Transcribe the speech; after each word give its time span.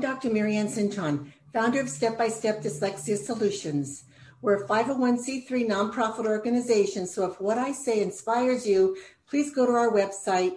Dr. 0.00 0.30
Marianne 0.30 0.68
Cintron, 0.68 1.32
founder 1.52 1.80
of 1.80 1.88
Step 1.88 2.16
by 2.16 2.28
Step 2.28 2.62
Dyslexia 2.62 3.18
Solutions. 3.18 4.04
We're 4.40 4.62
a 4.64 4.66
501c3 4.66 5.68
nonprofit 5.68 6.26
organization, 6.26 7.06
so 7.06 7.30
if 7.30 7.38
what 7.40 7.58
I 7.58 7.72
say 7.72 8.00
inspires 8.00 8.66
you, 8.66 8.96
please 9.28 9.54
go 9.54 9.66
to 9.66 9.72
our 9.72 9.92
website 9.92 10.56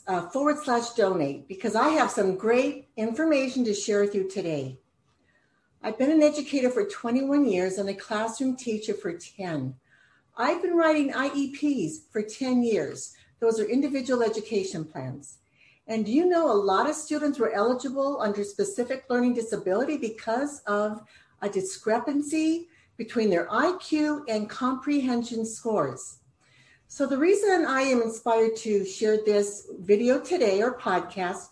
uh, 0.06 0.28
forward 0.28 0.58
slash 0.62 0.90
donate 0.90 1.48
because 1.48 1.74
I 1.74 1.88
have 1.88 2.10
some 2.10 2.36
great 2.36 2.90
information 2.96 3.64
to 3.64 3.74
share 3.74 4.02
with 4.02 4.14
you 4.14 4.28
today. 4.28 4.78
I've 5.82 5.98
been 5.98 6.12
an 6.12 6.22
educator 6.22 6.70
for 6.70 6.84
21 6.84 7.46
years 7.46 7.78
and 7.78 7.88
a 7.88 7.94
classroom 7.94 8.56
teacher 8.56 8.94
for 8.94 9.12
10. 9.12 9.74
I've 10.36 10.62
been 10.62 10.76
writing 10.76 11.12
IEPs 11.12 12.08
for 12.10 12.22
10 12.22 12.62
years. 12.62 13.15
Those 13.40 13.60
are 13.60 13.64
individual 13.64 14.22
education 14.22 14.84
plans. 14.84 15.38
And 15.88 16.04
do 16.04 16.12
you 16.12 16.26
know 16.26 16.50
a 16.50 16.54
lot 16.54 16.88
of 16.88 16.96
students 16.96 17.38
were 17.38 17.52
eligible 17.52 18.20
under 18.20 18.42
specific 18.42 19.04
learning 19.08 19.34
disability 19.34 19.96
because 19.96 20.60
of 20.66 21.02
a 21.42 21.48
discrepancy 21.48 22.68
between 22.96 23.30
their 23.30 23.46
IQ 23.46 24.22
and 24.28 24.50
comprehension 24.50 25.46
scores? 25.46 26.18
So, 26.88 27.06
the 27.06 27.18
reason 27.18 27.66
I 27.66 27.82
am 27.82 28.00
inspired 28.00 28.56
to 28.58 28.84
share 28.84 29.18
this 29.24 29.68
video 29.80 30.20
today 30.20 30.62
or 30.62 30.78
podcast, 30.78 31.48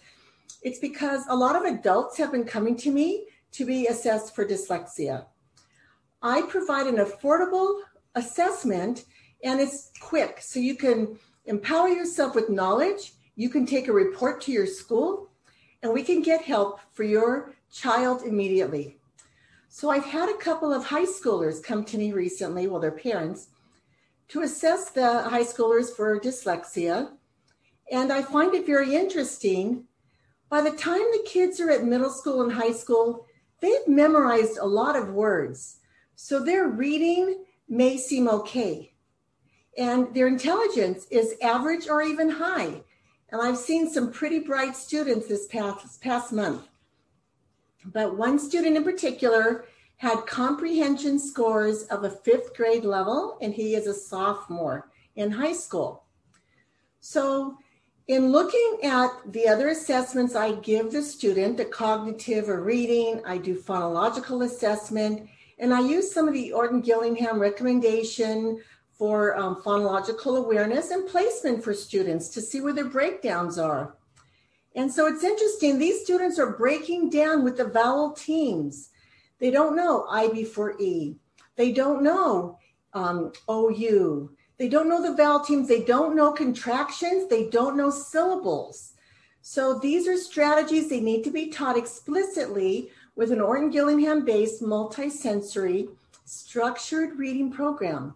it's 0.62 0.78
because 0.78 1.24
a 1.28 1.36
lot 1.36 1.56
of 1.56 1.64
adults 1.64 2.16
have 2.19 2.32
been 2.32 2.44
coming 2.44 2.76
to 2.78 2.91
me 2.91 3.26
to 3.52 3.64
be 3.64 3.86
assessed 3.86 4.34
for 4.34 4.44
dyslexia. 4.44 5.26
I 6.22 6.42
provide 6.42 6.86
an 6.86 6.96
affordable 6.96 7.80
assessment 8.14 9.04
and 9.42 9.60
it's 9.60 9.91
quick. 10.00 10.38
So 10.41 10.58
you 10.58 10.76
can 10.76 11.19
empower 11.47 11.89
yourself 11.89 12.34
with 12.34 12.48
knowledge. 12.48 13.12
You 13.37 13.48
can 13.48 13.67
take 13.67 13.89
a 13.89 13.92
report 13.92 14.41
to 14.42 14.53
your 14.53 14.67
school 14.67 15.31
and 15.83 15.92
we 15.92 16.03
can 16.03 16.23
get 16.23 16.42
help 16.42 16.81
for 16.92 17.03
your 17.03 17.55
child 17.70 18.23
immediately. 18.23 18.98
So 19.69 19.91
I've 19.91 20.05
had 20.05 20.28
a 20.28 20.39
couple 20.39 20.72
of 20.72 20.84
high 20.84 21.05
schoolers 21.05 21.62
come 21.62 21.84
to 21.87 21.98
me 21.98 22.12
recently, 22.12 22.69
well, 22.69 22.81
their 22.81 22.92
parents, 22.92 23.48
to 24.28 24.42
assess 24.42 24.91
the 24.91 25.22
high 25.22 25.42
schoolers 25.42 25.95
for 25.95 26.19
dyslexia. 26.19 27.11
And 27.91 28.12
I 28.12 28.22
find 28.22 28.55
it 28.55 28.67
very 28.67 28.95
interesting. 28.95 29.84
By 30.48 30.62
the 30.62 30.70
time 30.70 31.00
the 31.00 31.27
kids 31.27 31.61
are 31.61 31.70
at 31.70 31.84
middle 31.84 32.11
school 32.11 32.42
and 32.42 32.53
high 32.53 32.72
school, 32.72 33.27
they've 33.61 33.87
memorized 33.87 34.59
a 34.59 34.65
lot 34.65 34.97
of 34.97 35.11
words. 35.11 35.81
So 36.15 36.39
their 36.39 36.69
reading 36.69 37.45
may 37.69 37.97
seem 37.97 38.28
okay. 38.28 38.94
And 39.77 40.14
their 40.14 40.28
intelligence 40.28 41.06
is 41.11 41.34
average 41.42 41.89
or 41.89 42.03
even 42.03 42.30
high. 42.30 42.83
And 43.30 43.42
I've 43.42 43.58
seen 43.58 43.91
some 43.91 44.12
pretty 44.12 44.39
bright 44.39 44.77
students 44.77 45.27
this 45.27 45.47
past, 45.48 46.00
past 46.00 46.33
month. 46.33 46.69
But 47.84 48.16
one 48.16 48.39
student 48.39 48.77
in 48.77 48.84
particular 48.84 49.64
had 49.97 50.27
comprehension 50.27 51.19
scores 51.19 51.84
of 51.84 52.05
a 52.05 52.11
fifth 52.11 52.55
grade 52.56 52.84
level, 52.84 53.39
and 53.41 53.53
he 53.53 53.75
is 53.75 53.86
a 53.86 53.94
sophomore 53.94 54.91
in 55.16 55.31
high 55.31 55.53
school. 55.53 56.05
So 57.00 57.59
in 58.06 58.33
looking 58.33 58.78
at 58.83 59.11
the 59.33 59.48
other 59.48 59.69
assessments 59.69 60.34
I 60.34 60.53
give 60.56 60.92
the 60.92 61.03
student, 61.03 61.56
the 61.56 61.64
cognitive 61.64 62.48
or 62.48 62.62
reading, 62.62 63.22
I 63.27 63.38
do 63.38 63.59
phonological 63.59 64.44
assessment, 64.44 65.28
and 65.59 65.72
I 65.72 65.81
use 65.81 66.12
some 66.12 66.28
of 66.28 66.34
the 66.34 66.53
Orton 66.53 66.81
Gillingham 66.81 67.38
recommendation 67.38 68.60
for 68.99 69.37
um, 69.37 69.56
phonological 69.56 70.38
awareness 70.38 70.91
and 70.91 71.09
placement 71.09 71.62
for 71.62 71.75
students 71.75 72.28
to 72.31 72.41
see 72.41 72.60
where 72.60 72.72
their 72.72 72.84
breakdowns 72.84 73.59
are. 73.59 73.97
And 74.77 74.93
so 74.93 75.06
it's 75.06 75.25
interesting, 75.25 75.78
these 75.78 76.03
students 76.03 76.38
are 76.38 76.56
breaking 76.56 77.10
down 77.10 77.44
with 77.44 77.56
the 77.56 77.65
vowel 77.65 78.12
teams. 78.12 78.91
They 79.38 79.50
don't 79.50 79.77
know 79.77 80.06
I 80.10 80.28
before 80.28 80.81
E. 80.81 81.16
They 81.56 81.72
don't 81.72 82.03
know 82.03 82.59
um, 82.93 83.33
OU. 83.50 84.31
They 84.59 84.69
don't 84.69 84.88
know 84.88 85.03
the 85.03 85.16
vowel 85.16 85.41
teams. 85.41 85.69
They 85.69 85.83
don't 85.83 86.16
know 86.16 86.33
contractions. 86.33 87.28
They 87.28 87.49
don't 87.50 87.77
know 87.77 87.91
syllables. 87.91 88.93
So 89.43 89.78
these 89.78 90.09
are 90.09 90.16
strategies 90.16 90.88
they 90.88 91.00
need 91.00 91.22
to 91.25 91.31
be 91.31 91.49
taught 91.49 91.77
explicitly 91.77 92.91
with 93.16 93.31
an 93.31 93.41
Orton 93.41 93.71
Gillingham 93.71 94.25
based 94.25 94.62
multisensory 94.62 95.88
structured 96.25 97.19
reading 97.19 97.53
program. 97.53 98.15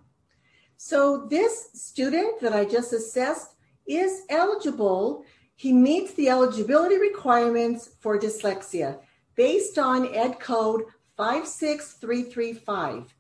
So 0.79 1.27
this 1.29 1.71
student 1.75 2.41
that 2.41 2.55
I 2.55 2.65
just 2.65 2.93
assessed 2.93 3.57
is 3.87 4.23
eligible. 4.31 5.25
He 5.57 5.73
meets 5.73 6.15
the 6.15 6.29
eligibility 6.29 6.99
requirements 6.99 7.91
for 7.99 8.17
dyslexia 8.17 9.01
based 9.35 9.77
on 9.77 10.15
Ed 10.15 10.39
Code 10.39 10.85
56335. 11.17 13.13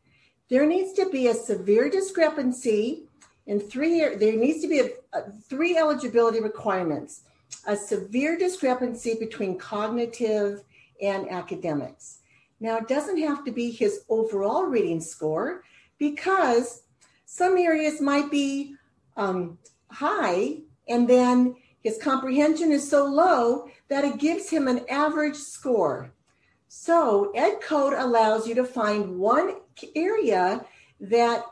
There 0.49 0.67
needs 0.67 0.93
to 0.95 1.11
be 1.11 1.27
a 1.27 1.35
severe 1.35 1.91
discrepancy 1.91 3.09
in 3.49 3.59
three, 3.59 3.99
there 4.15 4.37
needs 4.37 4.61
to 4.63 4.69
be 4.69 4.79
a, 4.81 4.91
a, 5.13 5.33
three 5.49 5.77
eligibility 5.77 6.41
requirements 6.41 7.23
a 7.67 7.75
severe 7.75 8.37
discrepancy 8.39 9.15
between 9.19 9.59
cognitive 9.59 10.63
and 11.03 11.29
academics. 11.31 12.19
Now, 12.61 12.77
it 12.77 12.89
doesn't 12.89 13.19
have 13.19 13.45
to 13.47 13.51
be 13.51 13.71
his 13.71 14.05
overall 14.11 14.65
reading 14.65 15.01
score 15.01 15.65
because 15.99 16.83
some 17.31 17.59
areas 17.59 18.00
might 18.00 18.31
be 18.31 18.75
um, 19.19 19.59
high 19.91 20.56
and 20.89 21.06
then 21.06 21.55
his 21.83 21.99
comprehension 21.99 22.72
is 22.72 22.89
so 22.89 23.05
low 23.05 23.69
that 23.89 24.03
it 24.03 24.19
gives 24.19 24.49
him 24.49 24.66
an 24.66 24.87
average 24.89 25.37
score. 25.37 26.11
So, 26.69 27.31
Ed 27.34 27.61
Code 27.61 27.93
allows 27.93 28.49
you 28.49 28.55
to 28.55 28.65
find 28.65 29.19
one 29.19 29.56
area 29.94 30.65
that 31.00 31.44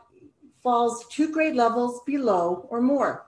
falls 0.63 1.05
two 1.11 1.31
grade 1.31 1.55
levels 1.55 2.01
below 2.07 2.65
or 2.71 2.81
more. 2.81 3.27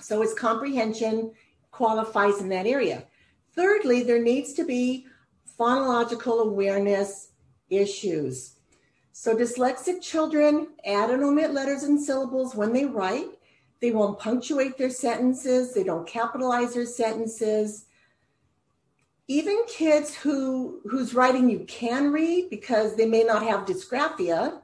So 0.00 0.22
his 0.22 0.32
comprehension 0.32 1.32
qualifies 1.70 2.40
in 2.40 2.48
that 2.48 2.66
area. 2.66 3.04
Thirdly, 3.54 4.02
there 4.02 4.22
needs 4.22 4.54
to 4.54 4.64
be 4.64 5.06
phonological 5.60 6.46
awareness 6.46 7.32
issues. 7.68 8.53
So 9.16 9.32
dyslexic 9.36 10.02
children 10.02 10.66
add 10.84 11.08
and 11.08 11.22
omit 11.22 11.52
letters 11.54 11.84
and 11.84 12.02
syllables 12.02 12.56
when 12.56 12.72
they 12.72 12.84
write. 12.84 13.28
They 13.80 13.92
won't 13.92 14.18
punctuate 14.18 14.76
their 14.76 14.90
sentences, 14.90 15.72
they 15.72 15.84
don't 15.84 16.06
capitalize 16.06 16.74
their 16.74 16.84
sentences. 16.84 17.84
Even 19.28 19.62
kids 19.68 20.16
who 20.16 20.80
whose 20.90 21.14
writing 21.14 21.48
you 21.48 21.60
can 21.60 22.10
read 22.10 22.50
because 22.50 22.96
they 22.96 23.06
may 23.06 23.22
not 23.22 23.44
have 23.44 23.66
dysgraphia, 23.66 24.60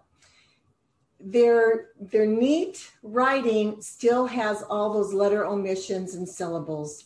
their 1.20 1.90
their 2.00 2.26
neat 2.26 2.90
writing 3.04 3.80
still 3.80 4.26
has 4.26 4.64
all 4.64 4.92
those 4.92 5.14
letter 5.14 5.46
omissions 5.46 6.16
and 6.16 6.28
syllables. 6.28 7.04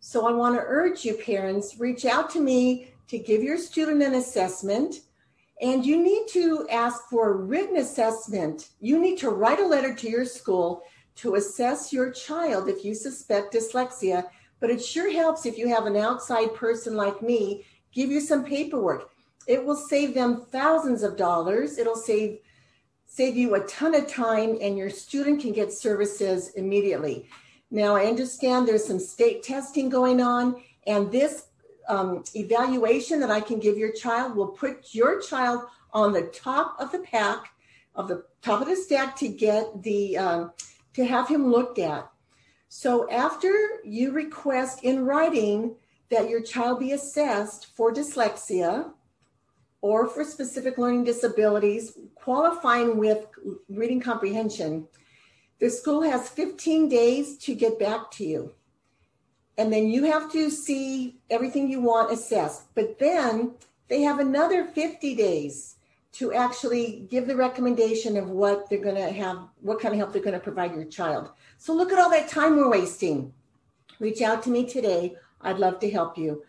So 0.00 0.26
I 0.26 0.32
want 0.32 0.54
to 0.54 0.64
urge 0.66 1.04
you 1.04 1.12
parents 1.12 1.78
reach 1.78 2.06
out 2.06 2.30
to 2.30 2.40
me 2.40 2.94
to 3.08 3.18
give 3.18 3.42
your 3.42 3.58
student 3.58 4.02
an 4.02 4.14
assessment 4.14 5.00
and 5.60 5.84
you 5.84 6.02
need 6.02 6.26
to 6.28 6.66
ask 6.70 7.08
for 7.08 7.30
a 7.30 7.36
written 7.36 7.76
assessment. 7.76 8.70
You 8.80 8.98
need 8.98 9.18
to 9.18 9.30
write 9.30 9.60
a 9.60 9.66
letter 9.66 9.94
to 9.94 10.08
your 10.08 10.24
school 10.24 10.82
to 11.16 11.34
assess 11.34 11.92
your 11.92 12.10
child 12.10 12.68
if 12.68 12.84
you 12.84 12.94
suspect 12.94 13.54
dyslexia, 13.54 14.24
but 14.58 14.70
it 14.70 14.82
sure 14.82 15.12
helps 15.12 15.44
if 15.44 15.58
you 15.58 15.68
have 15.68 15.86
an 15.86 15.96
outside 15.96 16.54
person 16.54 16.96
like 16.96 17.22
me 17.22 17.64
give 17.92 18.10
you 18.10 18.20
some 18.20 18.44
paperwork. 18.44 19.10
It 19.46 19.64
will 19.64 19.76
save 19.76 20.14
them 20.14 20.46
thousands 20.50 21.02
of 21.02 21.16
dollars. 21.16 21.78
It'll 21.78 21.96
save 21.96 22.38
save 23.06 23.36
you 23.36 23.56
a 23.56 23.66
ton 23.66 23.94
of 23.96 24.06
time 24.06 24.56
and 24.62 24.78
your 24.78 24.88
student 24.88 25.40
can 25.40 25.52
get 25.52 25.72
services 25.72 26.52
immediately. 26.54 27.28
Now, 27.72 27.96
I 27.96 28.06
understand 28.06 28.66
there's 28.66 28.84
some 28.84 29.00
state 29.00 29.42
testing 29.42 29.88
going 29.88 30.20
on, 30.20 30.62
and 30.86 31.10
this 31.10 31.46
um, 31.90 32.22
evaluation 32.36 33.18
that 33.20 33.30
I 33.30 33.40
can 33.40 33.58
give 33.58 33.76
your 33.76 33.92
child 33.92 34.36
will 34.36 34.48
put 34.48 34.94
your 34.94 35.20
child 35.20 35.64
on 35.92 36.12
the 36.12 36.22
top 36.22 36.76
of 36.78 36.92
the 36.92 37.00
pack, 37.00 37.52
of 37.96 38.06
the 38.06 38.24
top 38.42 38.62
of 38.62 38.68
the 38.68 38.76
stack 38.76 39.16
to 39.16 39.28
get 39.28 39.82
the, 39.82 40.16
um, 40.16 40.52
to 40.94 41.04
have 41.04 41.28
him 41.28 41.50
looked 41.50 41.80
at. 41.80 42.08
So 42.68 43.10
after 43.10 43.52
you 43.84 44.12
request 44.12 44.84
in 44.84 45.04
writing 45.04 45.74
that 46.10 46.30
your 46.30 46.40
child 46.40 46.78
be 46.78 46.92
assessed 46.92 47.76
for 47.76 47.92
dyslexia, 47.92 48.92
or 49.82 50.06
for 50.06 50.24
specific 50.24 50.76
learning 50.78 51.04
disabilities 51.04 51.98
qualifying 52.14 52.98
with 52.98 53.26
reading 53.68 54.00
comprehension, 54.00 54.86
the 55.58 55.70
school 55.70 56.02
has 56.02 56.28
15 56.28 56.88
days 56.88 57.38
to 57.38 57.54
get 57.54 57.78
back 57.78 58.10
to 58.12 58.24
you. 58.24 58.52
And 59.60 59.70
then 59.70 59.88
you 59.88 60.04
have 60.04 60.32
to 60.32 60.48
see 60.48 61.16
everything 61.28 61.70
you 61.70 61.82
want 61.82 62.10
assessed. 62.10 62.74
But 62.74 62.98
then 62.98 63.52
they 63.88 64.00
have 64.00 64.18
another 64.18 64.64
50 64.64 65.14
days 65.14 65.76
to 66.12 66.32
actually 66.32 67.06
give 67.10 67.26
the 67.26 67.36
recommendation 67.36 68.16
of 68.16 68.30
what 68.30 68.70
they're 68.70 68.82
going 68.82 68.94
to 68.94 69.12
have, 69.12 69.36
what 69.60 69.78
kind 69.78 69.92
of 69.92 69.98
help 69.98 70.14
they're 70.14 70.22
going 70.22 70.32
to 70.32 70.40
provide 70.40 70.74
your 70.74 70.86
child. 70.86 71.28
So 71.58 71.74
look 71.74 71.92
at 71.92 71.98
all 71.98 72.08
that 72.08 72.30
time 72.30 72.56
we're 72.56 72.70
wasting. 72.70 73.34
Reach 73.98 74.22
out 74.22 74.42
to 74.44 74.50
me 74.50 74.64
today. 74.64 75.14
I'd 75.42 75.58
love 75.58 75.78
to 75.80 75.90
help 75.90 76.16
you. 76.16 76.42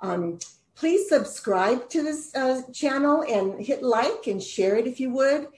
Um, 0.00 0.38
please 0.74 1.10
subscribe 1.10 1.90
to 1.90 2.02
this 2.02 2.34
uh, 2.34 2.62
channel 2.72 3.22
and 3.28 3.60
hit 3.60 3.82
like 3.82 4.28
and 4.28 4.42
share 4.42 4.76
it 4.76 4.86
if 4.86 4.98
you 4.98 5.10
would. 5.10 5.48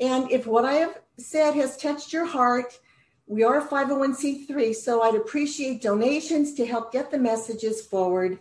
And 0.00 0.30
if 0.30 0.46
what 0.46 0.66
I 0.66 0.74
have 0.74 0.98
said 1.16 1.54
has 1.54 1.78
touched 1.78 2.12
your 2.12 2.26
heart, 2.26 2.78
we 3.26 3.42
are 3.42 3.58
a 3.58 3.66
501c3, 3.66 4.74
so 4.74 5.02
I'd 5.02 5.16
appreciate 5.16 5.82
donations 5.82 6.54
to 6.54 6.64
help 6.64 6.92
get 6.92 7.10
the 7.10 7.18
messages 7.18 7.84
forward. 7.84 8.38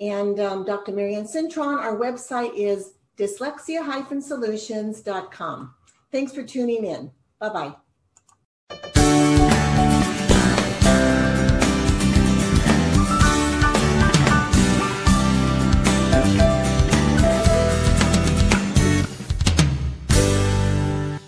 And 0.00 0.40
um, 0.40 0.64
Dr. 0.64 0.90
Marianne 0.92 1.26
Cintron, 1.26 1.78
our 1.78 1.96
website 1.96 2.52
is 2.54 2.94
dyslexia-solutions.com. 3.16 5.74
Thanks 6.12 6.32
for 6.32 6.42
tuning 6.42 6.84
in. 6.84 7.10
Bye 7.38 7.74
bye. 8.70 9.22